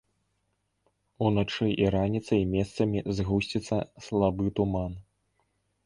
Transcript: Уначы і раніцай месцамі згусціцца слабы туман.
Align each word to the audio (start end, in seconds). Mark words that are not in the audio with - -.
Уначы 1.25 1.67
і 1.85 1.87
раніцай 1.97 2.41
месцамі 2.55 2.99
згусціцца 3.21 3.77
слабы 4.07 4.45
туман. 4.61 5.01